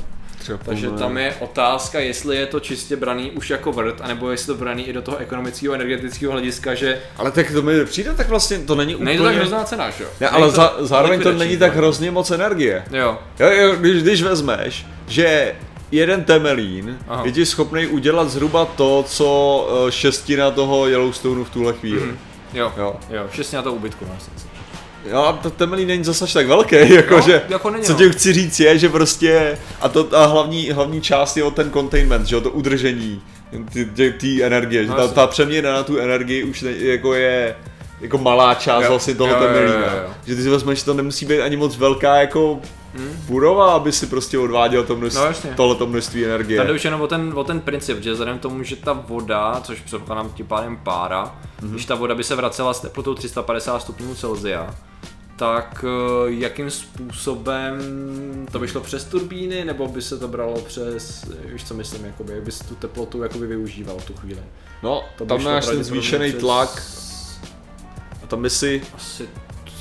Takže 0.66 0.90
tam 0.90 1.18
je 1.18 1.36
otázka, 1.40 2.00
jestli 2.00 2.36
je 2.38 2.46
to 2.46 2.60
čistě 2.60 2.96
braný 2.96 3.32
už 3.32 3.50
jako 3.50 3.72
vrt, 3.72 4.02
anebo 4.02 4.32
jestli 4.32 4.48
to 4.48 4.60
braný 4.60 4.88
i 4.88 4.94
do 4.94 5.02
toho 5.02 5.18
ekonomického, 5.18 5.74
energetického 5.74 6.32
hlediska, 6.32 6.76
že 6.76 7.00
Ale 7.18 7.32
tak 7.32 7.52
to 7.52 7.62
mi 7.62 7.86
přijde, 7.86 8.14
tak 8.14 8.30
vlastně 8.30 8.58
to 8.58 8.76
není 8.76 8.96
úplně... 8.96 9.06
není 9.06 9.18
to 9.18 9.24
tak 9.24 9.36
hrozná 9.36 9.64
cena, 9.64 9.90
že 9.90 10.04
jo? 10.04 10.10
Ne, 10.20 10.30
ale 10.30 10.48
to 10.48 10.52
za, 10.52 10.76
zároveň 10.80 11.22
to 11.22 11.32
není 11.32 11.58
tak 11.58 11.76
hrozně 11.76 12.12
moc 12.12 12.32
energie. 12.32 12.84
Jo, 12.92 13.20
Jo, 13.40 13.52
jo, 13.52 13.76
když, 13.76 14.04
když 14.04 14.24
vezmeš, 14.24 14.86
že 15.08 15.56
jeden 15.96 16.24
temelín 16.24 16.98
Aha. 17.08 17.26
je 17.26 17.32
ti 17.32 17.46
schopný 17.46 17.88
udělat 17.88 18.30
zhruba 18.30 18.66
to, 18.66 19.04
co 19.08 19.68
eh, 19.88 19.92
šestina 19.92 20.52
toho 20.52 20.88
Yellowstoneu 20.88 21.44
v 21.44 21.50
tuhle 21.50 21.74
chvíli. 21.74 22.00
Mhm. 22.00 22.18
jo, 22.54 22.72
Jo. 22.78 22.96
jo, 23.10 23.18
jo, 23.18 23.24
šestně 23.32 23.56
na 23.56 23.62
to 23.62 23.74
ubytku, 23.74 24.06
no, 24.06 24.16
si. 24.20 24.48
Jo, 25.10 25.18
a 25.24 25.34
to 25.34 25.50
temelí 25.50 25.86
není 25.86 26.04
zase 26.04 26.34
tak 26.34 26.48
velký, 26.48 26.76
jakože, 26.96 27.42
jako 27.50 27.70
není, 27.70 27.84
co 27.86 27.92
no. 27.92 27.98
tím 27.98 28.12
chci 28.12 28.34
říct 28.34 28.60
je, 28.60 28.78
že 28.78 28.90
prostě, 28.90 29.58
a 29.82 29.90
to 29.90 30.08
a 30.12 30.26
hlavní, 30.26 30.72
hlavní 30.72 31.02
část 31.02 31.38
je 31.38 31.44
o 31.44 31.52
ten 31.52 31.72
containment, 31.72 32.28
že 32.28 32.36
jo, 32.36 32.42
to 32.42 32.50
udržení 32.50 33.22
té 34.20 34.44
energie, 34.44 34.84
že 34.84 34.90
No, 34.90 34.96
ta, 34.96 35.02
jasně. 35.02 35.16
ta 35.16 35.28
přeměna 35.28 35.74
na 35.74 35.84
tu 35.84 35.98
energii 35.98 36.44
už 36.44 36.62
ne, 36.62 36.72
jako 36.78 37.14
je 37.14 37.56
jako 38.02 38.18
malá 38.18 38.54
část 38.56 38.84
Jo, 38.84 38.90
vlastně 38.90 39.16
toho 39.16 39.34
temelína. 39.34 39.94
Že 40.26 40.36
ty 40.36 40.44
si 40.44 40.50
vezmeš, 40.50 40.80
že 40.80 40.86
to 40.86 40.94
nemusí 40.94 41.26
být 41.26 41.42
ani 41.42 41.56
moc 41.56 41.78
velká 41.78 42.16
jako 42.16 42.60
budova, 43.28 43.74
aby 43.74 43.92
si 43.92 44.06
prostě 44.08 44.40
odváděl 44.40 44.84
to 44.84 44.96
množství, 44.96 45.20
Hmm. 45.22 45.26
No, 45.32 45.36
jasně. 45.38 45.54
tohleto 45.56 45.88
množství 45.88 46.26
energie. 46.26 46.62
Tady 46.62 46.74
už 46.74 46.86
jenom 46.86 47.02
o 47.02 47.08
ten, 47.08 47.32
o 47.36 47.44
ten 47.44 47.60
princip, 47.60 48.04
že 48.04 48.12
vzhledem 48.12 48.40
k 48.40 48.42
tomu, 48.42 48.64
že 48.64 48.76
ta 48.76 48.94
voda, 48.94 49.62
což 49.64 49.80
předpokládám 49.80 50.30
tím 50.30 50.46
pádem 50.48 50.78
pára, 50.84 51.22
Mhm. 51.24 51.32
mm-hmm. 51.70 51.74
když 51.74 51.86
ta 51.86 51.96
voda 51.96 52.16
by 52.16 52.24
se 52.24 52.36
vracela 52.36 52.74
s 52.74 52.80
teplotou 52.82 53.14
350 53.16 53.80
stupňů 53.80 54.16
Celsia, 54.16 54.76
tak 55.36 55.86
eh, 55.88 56.32
jakým 56.32 56.70
způsobem 56.72 57.78
to 58.52 58.60
by 58.60 58.68
šlo 58.68 58.82
přes 58.82 59.04
turbíny, 59.06 59.66
nebo 59.66 59.88
by 59.88 60.02
se 60.02 60.18
to 60.18 60.28
bralo 60.28 60.62
přes, 60.62 61.26
víš 61.46 61.64
co 61.64 61.74
myslím, 61.74 62.06
jakoby, 62.06 62.34
jak 62.34 62.44
bys 62.44 62.60
tu 62.60 62.76
teplotu 62.76 63.24
jakoby 63.24 63.48
využíval 63.48 63.98
v 64.00 64.06
tu 64.06 64.14
chvíli? 64.14 64.40
No, 64.84 65.04
To 65.18 65.26
tam 65.26 65.44
máš 65.44 65.66
ten 65.66 65.84
zvýšený 65.84 66.30
přes- 66.30 66.40
tlak 66.40 66.84
a 68.24 68.28
tam 68.28 68.42
by 68.42 68.50
si 68.50 68.82
Asi, 68.96 69.30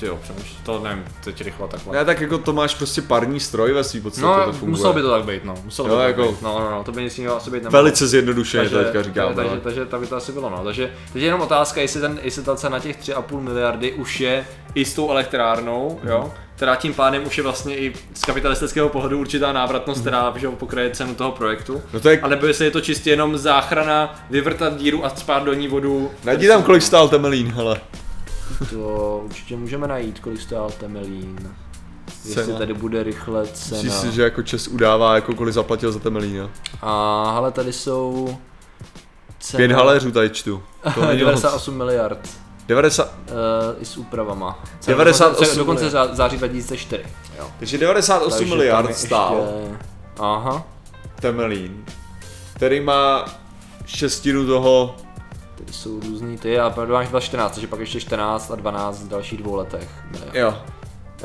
jo, 0.06 0.18
přemýšlím, 0.23 0.59
to 0.64 0.80
nevím, 0.80 1.04
teď 1.25 1.40
rychle 1.44 1.68
takhle. 1.68 1.97
Ne, 1.97 2.04
tak 2.04 2.21
jako 2.21 2.38
to 2.38 2.52
máš 2.52 2.75
prostě 2.75 3.02
parní 3.02 3.40
stroj 3.40 3.73
ve 3.73 3.85
svý 3.85 4.00
podstatě, 4.00 4.26
no, 4.26 4.44
to 4.44 4.52
funguje. 4.52 4.71
muselo 4.71 4.92
by 4.92 5.02
to 5.02 5.11
tak 5.11 5.25
být, 5.25 5.44
no. 5.44 5.54
Muselo 5.64 5.88
Jo, 5.88 5.94
by 5.94 6.00
to 6.02 6.09
jako- 6.09 6.23
tak 6.26 6.30
být. 6.35 6.42
No, 6.42 6.59
no, 6.61 6.71
no, 6.71 6.85
to 6.85 6.92
by 6.92 7.02
nic 7.02 7.18
jiného 7.18 7.37
asi 7.37 7.50
být 7.50 7.56
nemohlo. 7.56 7.73
Velice 7.82 8.06
zjednodušeně 8.06 8.68
to 8.68 8.85
teďka 8.85 9.02
říkám. 9.02 9.35
takže, 9.35 9.50
no. 9.54 9.61
takže, 9.61 9.61
takže, 9.80 9.87
to 9.90 9.99
by 9.99 10.06
to 10.06 10.16
asi 10.16 10.32
bylo, 10.32 10.50
no. 10.50 10.64
Takže, 10.64 10.90
takže 11.12 11.26
jenom 11.26 11.40
otázka, 11.40 11.80
jestli, 11.80 12.00
ten, 12.00 12.21
jestli 12.23 12.42
ta 12.42 12.56
cena 12.56 12.78
těch 12.80 13.00
3,5 13.00 13.40
miliardy 13.40 13.92
už 13.92 14.21
je 14.21 14.47
i 14.75 14.85
s 14.85 14.94
tou 14.94 15.11
elektrárnou, 15.11 15.99
Mhm. 16.02 16.12
jo, 16.12 16.32
která 16.56 16.76
tím 16.76 16.94
pádem 16.94 17.26
už 17.26 17.37
je 17.37 17.42
vlastně 17.42 17.76
i 17.78 17.92
z 18.14 18.25
kapitalistického 18.25 18.88
pohledu 18.88 19.18
určitá 19.18 19.52
návratnost, 19.52 20.00
která 20.00 20.32
že, 20.37 20.47
jo, 20.47 20.52
pokryje 20.52 20.90
cenu 20.90 21.14
toho 21.14 21.30
projektu. 21.32 21.73
Mhm. 21.75 21.82
No 21.92 22.00
to 22.00 22.09
je, 22.09 22.21
A 22.21 22.28
nebo 22.28 22.47
jestli 22.47 22.64
je 22.64 22.71
to 22.71 22.80
čistě 22.80 23.11
jenom 23.11 23.38
záchrana, 23.38 24.14
vyvrtat 24.30 24.76
díru 24.76 25.04
a 25.04 25.11
spát 25.11 25.44
do 25.44 25.52
ní 25.54 25.68
vodu. 25.68 26.11
najdi 26.25 26.49
tam 26.49 26.62
kolik 26.62 26.82
stál 26.82 27.09
Temelín, 27.09 27.52
hele. 27.52 27.80
To 28.71 29.21
určitě 29.25 29.57
můžeme 29.57 29.87
najít, 29.87 30.21
kolik 30.21 30.40
stál 30.40 30.71
Temelín. 30.71 31.57
Jestli 32.25 32.45
Cena. 32.45 32.59
tady 32.59 32.75
bude 32.75 33.02
rychle 33.02 33.40
Myslíš 33.40 33.81
cena. 33.81 33.92
si, 33.92 34.12
že 34.12 34.23
jako 34.23 34.42
Čes 34.42 34.69
udává, 34.69 35.14
jako 35.14 35.35
kolik 35.35 35.54
zaplatil 35.54 35.92
za 35.92 35.99
Temelína? 35.99 36.50
A 36.83 37.31
hele, 37.35 37.50
tady 37.52 37.73
jsou 37.73 38.37
cena 39.40 39.57
Pět 39.57 39.73
haléřů 39.73 40.12
tady 40.12 40.31
čtu. 40.31 40.62
To 40.95 41.00
není 41.07 41.12
moc. 41.12 41.19
98 41.19 41.76
miliard. 41.76 42.28
90, 42.69 43.12
Uh, 43.23 43.83
I 43.83 43.85
s 43.85 43.97
úpravama. 43.97 44.62
Cena 44.81 44.97
98 44.99 45.59
dokonce, 45.59 45.85
dokonce 45.85 45.88
zá- 46.12 46.14
září 46.14 46.37
2004. 46.37 47.04
Jo. 47.38 47.47
takže 47.59 47.78
98 47.78 48.38
Takže 48.38 48.54
miliard 48.54 48.88
je 48.88 48.95
stál 48.95 49.37
Ještě... 49.61 49.78
Aha. 50.21 50.66
Temelín, 51.21 51.85
který 52.54 52.81
má 52.81 53.25
šestinu 53.87 54.47
toho, 54.47 54.97
Tady 55.64 55.73
jsou 55.73 56.00
různý 56.00 56.38
ty 56.38 56.59
a 56.61 56.71
pak 56.71 56.88
máš 57.12 57.25
14, 57.25 57.54
takže 57.54 57.66
pak 57.66 57.81
ještě 57.81 58.00
14 58.00 58.50
a 58.50 58.54
12 58.54 59.02
v 59.02 59.09
dalších 59.09 59.38
dvou 59.42 59.54
letech. 59.54 59.88
miliard. 60.11 60.35
jo. 60.35 60.54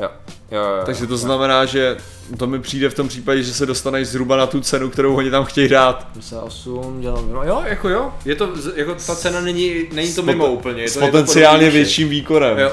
Jo. 0.02 0.10
Jo, 0.52 0.60
jo, 0.62 0.76
jo. 0.78 0.84
Takže 0.86 1.08
to 1.08 1.18
znamená, 1.18 1.66
že 1.66 1.98
to 2.38 2.48
mi 2.48 2.60
přijde 2.60 2.90
v 2.90 2.94
tom 2.94 3.08
případě, 3.08 3.44
že 3.44 3.54
se 3.54 3.66
dostaneš 3.66 4.08
zhruba 4.08 4.38
na 4.38 4.48
tu 4.48 4.62
cenu, 4.62 4.90
kterou 4.90 5.16
oni 5.16 5.32
tam 5.32 5.46
chtějí 5.46 5.68
dát. 5.70 6.08
58 6.14 7.02
dělám, 7.02 7.32
no 7.32 7.44
jo, 7.44 7.64
jako 7.66 7.90
jo. 7.90 8.14
Je 8.26 8.36
to, 8.36 8.50
jako 8.76 8.96
ta 8.96 9.16
cena 9.16 9.42
není, 9.42 9.88
není 9.92 10.14
to 10.14 10.22
mimo 10.24 10.48
úplně. 10.48 10.82
Je 10.82 10.90
S 10.90 10.94
to, 10.94 11.00
je 11.00 11.06
to 11.06 11.12
potenciálně 11.12 11.70
větším 11.70 12.10
výkonem. 12.10 12.60
Jo. 12.60 12.72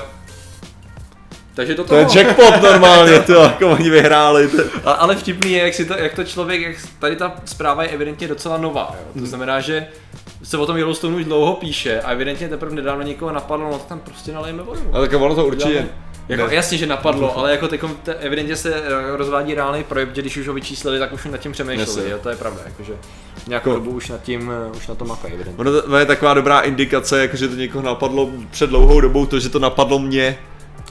Takže 1.54 1.75
to, 1.75 1.85
To 1.85 1.97
je 1.97 2.06
jackpot 2.16 2.62
normálně, 2.62 3.21
to 3.21 3.33
jako 3.35 3.71
oni 3.71 3.90
vyhráli. 3.90 4.49
To. 4.49 4.62
A, 4.85 4.92
ale 4.92 5.16
vtipný 5.16 5.52
je, 5.52 5.62
jak, 5.64 5.75
si 5.75 5.85
to, 5.85 5.94
jak 5.94 6.14
to 6.14 6.25
člověk, 6.25 6.62
jak 6.62 6.76
tady 6.99 7.16
ta 7.16 7.35
zpráva 7.44 7.83
je 7.83 7.88
evidentně 7.88 8.28
docela 8.28 8.56
nová. 8.56 8.97
Jo? 9.00 9.21
To 9.21 9.26
znamená, 9.26 9.61
že 9.61 9.87
se 10.45 10.59
o 10.59 10.67
tom 10.67 10.77
Yellowstoneu 10.77 11.17
už 11.17 11.25
dlouho 11.25 11.55
píše 11.55 12.01
a 12.01 12.11
evidentně 12.11 12.49
teprve 12.49 12.75
nedávno 12.75 13.03
někoho 13.03 13.33
napadlo, 13.33 13.71
no 13.71 13.79
to 13.79 13.85
tam 13.85 14.01
prostě 14.01 14.33
nalejeme 14.33 14.63
vodu. 14.63 14.81
A 14.93 15.01
tak 15.01 15.13
ono 15.13 15.35
to 15.35 15.47
určitě... 15.47 15.89
Jako, 16.29 16.47
ne. 16.47 16.55
jasně, 16.55 16.79
že 16.79 16.87
napadlo, 16.87 17.39
ale 17.39 17.51
jako 17.51 17.69
teďkom 17.69 17.97
te, 18.03 18.15
evidentně 18.15 18.57
se 18.57 18.75
eh, 18.75 19.17
rozvádí 19.17 19.55
reálný 19.55 19.85
projekt, 19.85 20.15
že 20.15 20.23
když 20.23 20.37
už 20.37 20.49
ho 20.49 20.55
vyčíslili, 20.55 20.99
tak 20.99 21.13
už 21.13 21.25
nad 21.25 21.39
tím 21.39 21.53
přemýšleli, 21.53 22.11
jo, 22.11 22.19
to 22.23 22.29
je 22.29 22.37
pravda, 22.37 22.61
jakože 22.65 22.93
nějakou 23.47 23.71
Ko- 23.71 23.75
dobu 23.75 23.91
už 23.91 24.09
nad 24.09 24.23
tím, 24.23 24.53
eh, 24.69 24.77
už 24.77 24.87
na 24.87 24.95
to 24.95 25.05
makají 25.05 25.35
evidentně. 25.35 25.61
Ono 25.61 25.83
to 25.83 25.97
je 25.97 26.07
taková 26.07 26.35
dobrá 26.35 26.61
indikace, 26.61 27.21
jako 27.21 27.37
že 27.37 27.49
to 27.49 27.55
někoho 27.55 27.85
napadlo 27.85 28.31
před 28.51 28.71
dlouhou 28.71 29.01
dobou, 29.01 29.27
to, 29.27 29.41
že 29.41 29.49
to 29.49 29.59
napadlo 29.59 29.99
mě. 29.99 30.39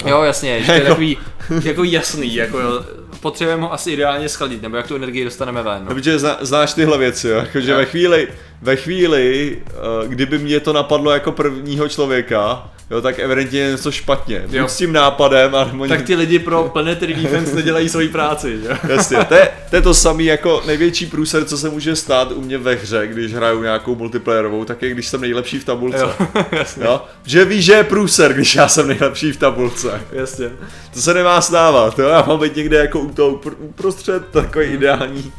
Jo, 0.06 0.24
jasně, 0.24 0.60
že 0.60 0.66
to 0.66 0.72
je 0.72 0.78
Jako- 0.78 0.88
takový, 0.90 1.18
jako 1.64 1.84
jasný, 1.84 2.36
jako 2.36 2.60
jo, 2.60 2.84
potřebujeme 3.20 3.62
ho 3.64 3.74
asi 3.74 3.92
ideálně 3.92 4.30
skladit, 4.30 4.62
nebo 4.62 4.78
jak 4.78 4.88
tu 4.88 4.96
energii 4.96 5.24
dostaneme 5.24 5.64
ven. 5.64 5.80
No. 5.84 5.90
No. 5.90 5.96
Protože 5.96 6.20
zna, 6.20 6.38
znáš 6.42 6.74
tyhle 6.74 6.98
věci, 6.98 7.28
jo? 7.28 7.38
Jako, 7.38 7.60
že 7.62 7.76
ve 7.76 7.86
chvíli, 7.86 8.28
ve 8.62 8.76
chvíli, 8.76 9.58
eh, 9.68 10.08
kdyby 10.08 10.38
mě 10.38 10.60
to 10.60 10.74
napadlo 10.74 11.12
jako 11.12 11.32
prvního 11.32 11.90
člověka, 11.90 12.70
jo, 12.92 13.02
tak 13.02 13.20
evidentně 13.20 13.60
je 13.60 13.72
něco 13.72 13.92
špatně. 13.92 14.44
Jo. 14.52 14.68
S 14.68 14.78
tím 14.78 14.94
nápadem, 14.94 15.56
a 15.56 15.64
nebo 15.66 15.88
Tak 15.88 16.02
ty 16.02 16.16
lidi 16.16 16.40
pro 16.40 16.64
Planetary 16.74 17.14
Defense 17.14 17.56
nedělají 17.56 17.90
svoji 17.90 18.10
práci, 18.10 18.60
že? 18.62 18.68
jo? 18.70 18.78
Jasně, 18.90 19.18
to 19.24 19.34
je, 19.34 19.50
to 19.70 19.76
je 19.76 19.82
to 19.82 19.94
samý 19.94 20.26
jako 20.26 20.64
největší 20.68 21.06
průser, 21.06 21.46
co 21.46 21.58
se 21.58 21.70
může 21.70 21.96
stát 21.96 22.32
u 22.32 22.42
mě 22.42 22.58
ve 22.58 22.76
hře, 22.76 23.08
když 23.08 23.34
hraju 23.34 23.62
nějakou 23.64 23.96
multiplayerovou, 23.96 24.66
tak 24.66 24.82
je 24.82 24.90
když 24.90 25.08
jsem 25.08 25.22
nejlepší 25.22 25.60
v 25.60 25.66
tabulce. 25.66 25.98
Jo, 26.00 26.14
Jo. 26.36 26.46
jasně, 26.52 26.86
Že 27.26 27.46
víš, 27.46 27.66
že 27.66 27.74
je 27.74 27.84
průser, 27.84 28.34
když 28.34 28.56
já 28.56 28.68
jsem 28.68 28.88
nejlepší 28.88 29.32
v 29.32 29.38
tabulce. 29.38 30.02
jasně. 30.12 30.50
To 30.94 31.02
se 31.02 31.14
nemá 31.14 31.42
stávat, 31.42 32.00
jo? 32.00 32.08
já 32.08 32.24
mám 32.28 32.40
být 32.40 32.56
někde 32.56 32.78
jako 32.78 33.00
u 33.00 33.10
toho 33.12 33.32
upr- 33.38 33.56
uprostřed, 33.60 34.24
takový 34.32 34.66
ideální. 34.66 35.32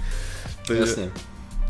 Takže 0.67 0.81
Jasně. 0.83 1.11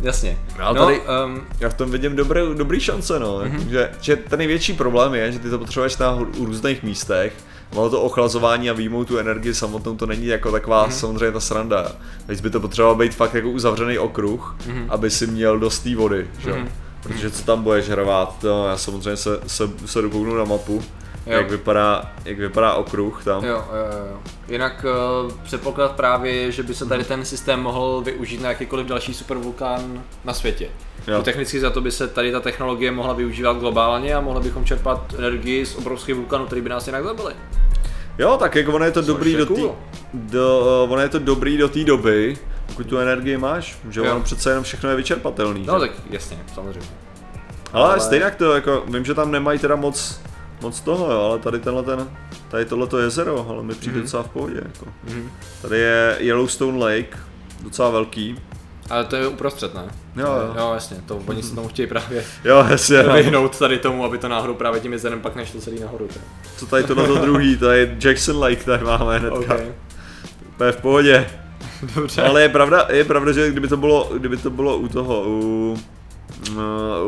Jasně. 0.05 0.39
No, 0.59 0.75
No, 0.75 0.85
tady- 0.85 1.01
um, 1.01 1.43
Já 1.61 1.69
v 1.69 1.75
tom 1.75 1.91
vidím 1.91 2.17
dobré, 2.17 2.43
dobrý 2.55 2.81
šance, 2.81 3.19
no. 3.19 3.41
Mhm. 3.45 3.57
Mm-hmm. 3.59 3.69
Že, 3.69 3.91
že 4.01 4.17
ten 4.17 4.39
největší 4.39 4.73
problém 4.73 5.15
je, 5.15 5.33
že 5.33 5.39
ty 5.39 5.51
to 5.51 5.59
potřebuješ 5.59 5.97
na 5.97 6.19
různých 6.39 6.83
místech, 6.83 7.33
Ono 7.75 7.91
to 7.91 8.03
ochlazování 8.03 8.71
a 8.71 8.73
výjmout 8.73 9.09
tu 9.09 9.19
energii 9.19 9.55
samotnou, 9.55 9.97
to 9.97 10.07
není 10.07 10.27
jako 10.27 10.53
taková 10.53 10.89
mm-hmm. 10.89 10.93
samozřejmě 10.93 11.33
ta 11.33 11.41
sranda. 11.41 11.93
Teď 12.27 12.43
by 12.43 12.51
to 12.51 12.61
potřebovalo 12.61 12.97
být 12.97 13.15
fakt 13.15 13.35
jako 13.35 13.51
uzavřený 13.51 13.99
okruh, 13.99 14.57
mm-hmm. 14.69 14.87
aby 14.89 15.11
si 15.11 15.27
měl 15.27 15.59
dost 15.59 15.79
té 15.79 15.97
vody, 15.97 16.27
že? 16.39 16.51
Mhm. 16.53 16.65
Mm-hmm. 16.65 16.69
Protože 17.03 17.31
co 17.31 17.43
tam 17.45 17.63
budeš 17.63 17.89
hrvat, 17.89 18.37
to 18.41 18.67
já 18.67 18.77
samozřejmě 18.77 19.17
se, 19.17 19.41
se, 19.47 19.71
se 19.87 20.03
dokouknu 20.03 20.37
na 20.37 20.45
mapu, 20.45 20.83
Jo. 21.27 21.33
jak 21.39 21.51
vypadá, 21.51 22.13
jak 22.25 22.39
vypadá 22.39 22.75
okruh 22.75 23.25
tam. 23.25 23.45
jo, 23.45 23.51
jo, 23.57 24.09
jo. 24.13 24.19
Jinak 24.49 24.85
uh, 25.27 25.33
předpoklad 25.43 25.93
právě 25.93 26.53
že 26.53 26.63
by 26.63 26.75
se 26.75 26.87
tady 26.87 27.05
ten 27.05 27.25
systém 27.25 27.61
mohl 27.61 28.01
využít 28.05 28.43
na 28.43 28.49
jakýkoliv 28.49 28.87
další 28.87 29.15
supervulkán 29.15 30.03
na 30.25 30.35
světě. 30.35 30.69
Jo. 31.07 31.15
Jo. 31.15 31.23
Technicky 31.23 31.61
za 31.61 31.71
to 31.71 31.81
by 31.81 31.91
se 31.91 32.09
tady 32.09 32.33
ta 32.33 32.41
technologie 32.41 32.91
mohla 32.93 33.13
využívat 33.13 33.57
globálně 33.57 34.15
a 34.15 34.21
mohli 34.21 34.43
bychom 34.43 34.65
čerpat 34.65 35.15
energii 35.19 35.67
z 35.67 35.77
obrovských 35.77 36.15
vulkanů, 36.15 36.47
který 36.47 36.61
by 36.61 36.69
nás 36.69 36.87
jinak 36.87 37.05
zabili. 37.05 37.35
Jo, 38.19 38.37
tak 38.41 38.55
jako 38.55 38.73
ono 38.73 38.85
je 38.85 38.91
to 38.91 39.01
Což 39.01 39.07
dobrý 39.07 39.33
je 39.33 39.39
do 39.39 39.47
té 39.47 39.55
cool. 39.55 39.75
do, 40.15 40.87
ono 40.91 41.03
je 41.03 41.09
to 41.09 41.19
dobrý 41.19 41.57
do 41.57 41.69
té 41.69 41.85
doby, 41.85 42.37
pokud 42.67 42.87
tu 42.87 42.99
energii 42.99 43.37
máš, 43.37 43.79
že 43.91 44.01
Jo. 44.01 44.11
ono 44.13 44.21
přece 44.21 44.51
jenom 44.51 44.65
všechno 44.65 44.91
je 44.91 44.97
vyčerpatelný. 44.97 45.65
No 45.67 45.75
že? 45.75 45.81
tak 45.81 45.91
jasně, 46.11 46.39
samozřejmě. 46.55 46.89
ale, 47.73 47.85
ale- 47.91 48.01
stejně 48.01 48.31
to 48.31 48.55
jako, 48.55 48.83
vím, 48.89 49.05
že 49.05 49.15
tam 49.15 49.31
nemají 49.31 49.59
teda 49.59 49.77
moc, 49.77 50.21
moc 50.65 50.81
toho, 50.81 51.13
jo, 51.13 51.21
ale 51.21 51.39
tady 51.39 51.59
tenhle 51.59 51.83
ten, 51.83 52.11
tady 52.49 52.65
tohleto 52.65 52.99
jezero, 52.99 53.47
ale 53.51 53.63
mi 53.63 53.75
přijde 53.75 53.93
Mhm. 53.97 54.03
docela 54.03 54.23
v 54.23 54.29
pohodě, 54.29 54.57
jako. 54.65 54.87
Mhm. 55.09 55.31
Tady 55.63 55.79
je 55.79 56.17
Yellowstone 56.21 56.79
Lake, 56.79 57.19
docela 57.61 57.91
velký. 57.91 58.37
Ale 58.91 59.05
to 59.05 59.17
je 59.17 59.29
uprostřed, 59.29 59.75
ne? 59.75 59.85
Jo, 60.17 60.27
jo. 60.27 60.55
jo 60.59 60.71
jasně, 60.75 60.97
to 61.07 61.17
oni 61.27 61.43
se 61.43 61.55
tomu 61.55 61.69
chtějí 61.69 61.89
právě 61.89 62.25
Jo, 62.45 62.67
jasně, 62.71 63.03
no. 63.09 63.15
vyhnout 63.15 63.59
tady 63.59 63.79
tomu, 63.79 64.05
aby 64.05 64.19
to 64.19 64.29
náhodou 64.29 64.55
právě 64.55 64.81
tím 64.81 64.93
jezerem 64.93 65.21
pak 65.21 65.37
nešlo 65.37 65.61
celý 65.61 65.81
nahoru. 65.81 66.07
tak. 66.09 66.23
Co 66.57 66.67
tady 66.67 66.85
tohleto 66.85 67.17
druhý, 67.19 67.57
to 67.57 67.71
je 67.71 67.97
Jackson 68.05 68.39
Lake, 68.39 68.65
tady 68.65 68.85
máme 68.85 69.19
hnedka. 69.19 69.39
Okay. 69.55 69.73
To 70.59 70.65
je 70.65 70.73
v 70.73 70.77
pohodě. 70.81 71.27
Dobře. 71.95 72.23
Ale 72.23 72.43
je 72.43 72.49
pravda, 72.49 72.87
je 72.91 73.05
pravda, 73.05 73.33
že 73.33 73.51
kdyby 73.51 73.69
to 73.69 73.77
bylo, 73.77 74.11
kdyby 74.19 74.37
to 74.37 74.51
bylo 74.51 74.77
u 74.77 74.89
toho, 74.89 75.23
u, 75.27 75.77
uh, 76.51 76.57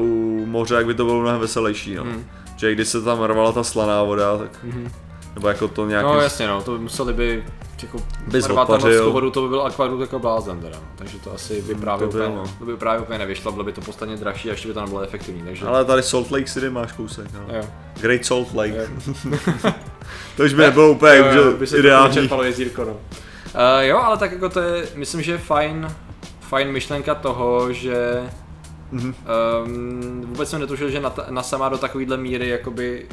u 0.05 0.47
moře, 0.47 0.75
jak 0.75 0.87
by 0.87 0.95
to 0.95 1.05
bylo 1.05 1.21
mnohem 1.21 1.41
veselější, 1.41 1.95
no. 1.95 2.03
Hmm. 2.05 2.25
Že 2.57 2.73
když 2.75 2.89
se 2.89 3.03
tam 3.03 3.23
rvala 3.23 3.53
ta 3.53 3.65
slaná 3.65 4.03
voda, 4.03 4.39
tak, 4.39 4.51
Mhm. 4.65 4.91
nebo 5.35 5.49
jako 5.49 5.69
to 5.69 5.87
nějaký... 5.87 6.09
No 6.09 6.21
jasně 6.21 6.47
no, 6.47 6.63
to 6.63 6.71
by 6.73 6.79
museli 6.79 7.13
by 7.13 7.45
jako 7.83 7.99
Bys 8.27 8.47
rvat 8.49 8.69
tam 8.69 8.81
vodu, 9.13 9.31
to 9.31 9.43
by 9.43 9.49
byl 9.49 9.63
akvadukt 9.63 10.01
jako 10.01 10.19
blázen 10.19 10.61
teda, 10.61 10.77
no. 10.77 10.83
takže 10.97 11.19
to 11.19 11.33
asi 11.35 11.63
by 11.63 11.75
právě, 11.75 12.07
to 12.09 12.13
by 12.13 12.25
úplně, 12.25 12.37
no. 12.37 12.45
to 12.59 12.65
by 12.65 12.77
právě 12.77 13.01
úplně 13.01 13.19
nevyšlo, 13.19 13.53
bylo 13.53 13.65
by 13.65 13.73
to 13.73 13.81
podstatně 13.81 14.17
dražší 14.17 14.49
a 14.49 14.53
ještě 14.53 14.69
by 14.69 14.75
to 14.75 14.81
nebylo 14.81 15.01
efektivní, 15.01 15.43
takže 15.43 15.67
Ale 15.67 15.85
tady 15.85 16.03
Salt 16.03 16.31
Lake 16.31 16.45
City 16.45 16.71
máš 16.71 16.93
kousek, 16.93 17.27
no. 17.35 17.57
jo. 17.57 17.65
Great 18.01 18.25
Salt 18.25 18.55
Lake. 18.55 18.89
To 20.37 20.43
už 20.43 20.55
by 20.55 20.63
nebylo 20.63 20.91
úplně 20.91 21.17
Jo, 21.17 21.27
jo, 21.27 21.51
že 21.51 21.57
by 21.57 21.67
se 21.67 21.75
to 21.75 21.81
ideální. 21.81 22.09
vyčerpalo 22.09 22.43
jezírko, 22.43 22.85
no. 22.85 22.91
Uh, 22.93 23.81
jo, 23.81 23.99
ale 23.99 24.17
tak 24.17 24.33
jako 24.33 24.49
to 24.49 24.61
je, 24.61 24.89
myslím, 24.95 25.23
že 25.23 25.33
je 25.33 25.39
fajn, 25.39 25.89
fajn 26.41 26.73
myšlenka 26.73 27.15
toho, 27.15 27.73
že 27.73 28.23
Mhm. 28.91 29.15
um, 29.65 30.21
vůbec 30.27 30.51
jsem 30.51 30.61
netušil, 30.61 30.91
že 30.91 31.03
NASA, 31.31 31.59
má 31.59 31.69
do 31.69 31.79
takovýhle 31.79 32.17
míry 32.17 32.49
jakoby 32.49 33.07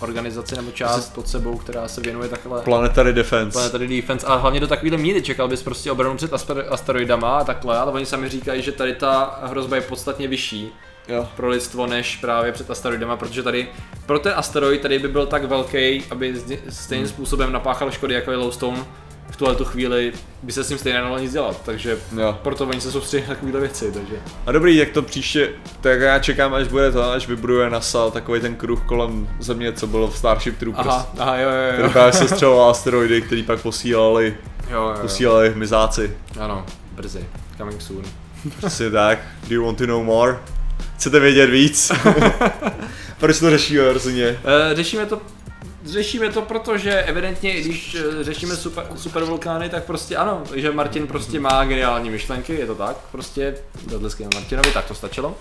organizaci 0.00 0.56
nebo 0.56 0.70
část 0.70 1.14
pod 1.14 1.28
sebou, 1.28 1.56
která 1.58 1.88
se 1.88 2.00
věnuje 2.00 2.28
takhle 2.28 2.62
Planetary 2.62 3.12
Defense. 3.12 3.52
Planetary 3.52 3.88
Defense, 3.96 4.26
ale 4.26 4.40
hlavně 4.40 4.60
do 4.60 4.66
takovýhle 4.66 4.98
míry 4.98 5.22
čekal 5.22 5.48
bys 5.48 5.62
prostě 5.62 5.92
obranu 5.92 6.16
před 6.16 6.32
aster- 6.32 6.64
asteroidama 6.70 7.38
a 7.38 7.44
takhle, 7.44 7.78
ale 7.78 7.92
oni 7.92 8.06
sami 8.06 8.28
říkají, 8.28 8.62
že 8.62 8.72
tady 8.72 8.94
ta 8.94 9.40
hrozba 9.42 9.76
je 9.76 9.82
podstatně 9.82 10.28
vyšší 10.28 10.72
Jo. 11.08 11.28
pro 11.36 11.48
lidstvo 11.48 11.86
než 11.86 12.16
právě 12.16 12.52
před 12.52 12.70
asteroidama, 12.70 13.16
protože 13.16 13.42
tady 13.42 13.68
pro 14.06 14.18
ten 14.18 14.32
asteroid 14.36 14.80
tady 14.80 14.98
by 14.98 15.08
byl 15.08 15.26
tak 15.26 15.44
velký, 15.44 16.04
aby 16.10 16.42
stejným 16.68 17.08
způsobem 17.08 17.52
napáchal 17.52 17.90
škody 17.90 18.14
jako 18.14 18.30
Yellowstone, 18.30 18.84
v 19.32 19.36
tuhle 19.36 19.54
tu 19.54 19.64
chvíli 19.64 20.12
by 20.42 20.52
se 20.52 20.64
s 20.64 20.68
ním 20.68 20.78
stejně 20.78 20.98
nedalo 20.98 21.18
nic 21.18 21.32
dělat, 21.32 21.60
takže 21.64 21.98
Jo. 22.20 22.38
proto 22.42 22.64
oni 22.66 22.80
se 22.80 22.92
soustředí 22.92 23.22
na 23.28 23.34
takovéhle 23.34 23.60
věci, 23.60 23.92
takže 23.92 24.14
A 24.46 24.52
dobrý, 24.52 24.76
jak 24.76 24.90
to 24.90 25.02
příště, 25.02 25.50
tak 25.80 26.00
já 26.00 26.18
čekám, 26.18 26.54
až 26.54 26.68
bude 26.68 26.92
to, 26.92 27.10
až 27.10 27.28
vybuduje 27.28 27.70
NASA 27.70 28.10
takový 28.10 28.40
ten 28.40 28.54
kruh 28.54 28.80
kolem 28.86 29.28
země, 29.40 29.72
co 29.72 29.86
bylo 29.86 30.08
v 30.10 30.16
Starship 30.18 30.58
Troopers. 30.58 30.86
aha, 30.88 31.06
aha, 31.18 31.36
jo, 31.36 31.48
jo, 31.48 31.72
Který 31.72 31.82
jo, 31.88 31.90
právě 31.92 32.12
se 32.12 32.28
střeloval 32.28 32.70
asteroidy, 32.70 33.22
který 33.22 33.42
pak 33.42 33.60
posílali, 33.60 34.36
jo, 34.70 34.76
jo, 34.82 34.88
jo. 34.88 34.94
posílali 35.00 35.50
hmyzáci. 35.50 36.16
ano, 36.40 36.66
brzy, 36.92 37.26
coming 37.58 37.82
soon. 37.82 38.02
Přesně 38.58 38.90
tak. 38.90 39.18
Do 39.48 39.54
you 39.54 39.64
want 39.64 39.78
to 39.78 39.86
know 39.86 40.02
more? 40.04 40.38
Chcete 40.96 41.20
vědět 41.20 41.46
víc? 41.50 41.92
Proč 43.18 43.38
to 43.38 43.50
řešíme 43.50 43.92
rozhodně? 43.92 44.24
Eh, 44.44 44.74
řešíme 44.74 45.06
to 45.06 45.20
Řešíme 45.84 46.30
to, 46.30 46.42
protože 46.42 47.02
evidentně, 47.02 47.60
když 47.60 47.94
eh, 47.94 48.24
řešíme 48.24 48.56
super, 48.56 48.84
super 48.96 49.24
vulkány, 49.24 49.68
tak 49.68 49.84
prostě 49.84 50.16
ano, 50.16 50.42
že 50.54 50.72
Martin 50.72 51.06
prostě 51.06 51.40
má 51.40 51.64
geniální 51.64 52.10
myšlenky, 52.10 52.54
je 52.54 52.66
to 52.66 52.74
tak, 52.74 52.96
prostě 53.12 53.54
zatlesky 53.90 54.24
na 54.24 54.30
Martinovi, 54.34 54.70
tak 54.70 54.84
to 54.84 54.94
stačilo. 54.94 55.34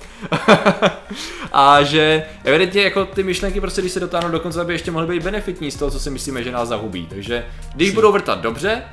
a 1.52 1.84
že 1.84 2.24
evidentně 2.44 2.82
jako 2.82 3.06
ty 3.06 3.24
myšlenky 3.24 3.62
prostě, 3.62 3.82
když 3.82 3.94
se 3.94 4.00
dotáhnou 4.00 4.30
do 4.30 4.40
konce, 4.40 4.62
aby 4.62 4.74
ještě 4.74 4.92
mohly 4.92 5.08
být 5.08 5.24
benefitní 5.24 5.72
z 5.72 5.76
toho, 5.76 5.92
co 5.92 6.00
si 6.00 6.10
myslíme, 6.10 6.44
že 6.44 6.52
nás 6.52 6.70
zahubí. 6.70 7.08
Takže 7.08 7.46
když 7.76 7.92
budou 7.92 8.12
vrtat 8.12 8.40
dobře, 8.40 8.84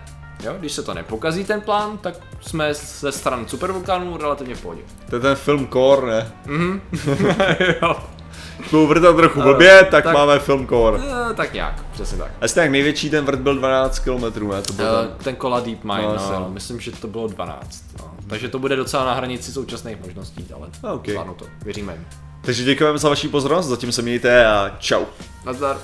jo, 0.44 0.54
když 0.58 0.72
se 0.72 0.82
to 0.82 0.94
nepokazí 0.94 1.44
ten 1.44 1.60
plán, 1.60 1.98
tak 1.98 2.14
jsme 2.40 2.74
ze 2.74 3.12
stran 3.12 3.48
supervulkánů 3.48 4.16
relativně 4.16 4.54
v 4.54 4.62
pohodě. 4.62 4.82
To 5.10 5.16
je 5.16 5.20
ten 5.20 5.36
film 5.36 5.68
Core, 5.72 6.06
ne? 6.06 6.32
Mhm. 6.46 6.80
jo. 7.82 7.96
Budu 8.70 8.86
vrtat 8.86 9.16
trochu 9.16 9.42
blbě, 9.42 9.86
tak, 9.90 10.04
tak- 10.04 10.14
máme 10.14 10.38
film 10.38 10.66
core. 10.66 10.98
Eh, 11.30 11.34
tak 11.34 11.52
nějak, 11.52 11.84
přesně 11.92 12.18
tak. 12.18 12.30
A 12.40 12.44
jestli 12.44 12.60
jak 12.60 12.70
největší 12.70 13.10
ten 13.10 13.24
vrt 13.24 13.38
byl 13.38 13.54
12 13.54 13.98
km, 13.98 14.48
ne? 14.48 14.62
To 14.62 14.72
bylo 14.72 14.88
Eh, 15.02 15.24
ten 15.24 15.36
kola 15.36 15.60
Deep 15.60 15.84
Mine, 15.84 16.02
No, 16.02 16.08
no, 16.08 16.14
asi, 16.16 16.32
no, 16.32 16.46
myslím, 16.52 16.80
že 16.80 16.92
to 16.92 17.06
bylo 17.08 17.28
12. 17.28 17.82
No. 17.98 18.10
Takže 18.28 18.48
to 18.48 18.58
bude 18.58 18.76
docela 18.76 19.04
na 19.04 19.14
hranici 19.14 19.52
současných 19.52 19.96
možností, 20.04 20.46
ale 20.54 20.68
OK. 20.94 21.08
zvládnu 21.08 21.34
to, 21.34 21.44
věříme 21.64 21.92
jim. 21.92 22.06
Takže 22.40 22.64
děkujeme 22.64 22.98
za 22.98 23.08
vaši 23.08 23.28
pozornost, 23.28 23.66
zatím 23.66 23.92
se 23.92 24.02
mějte 24.02 24.46
a 24.46 24.70
čau. 24.78 25.04
Nazdar. 25.44 25.76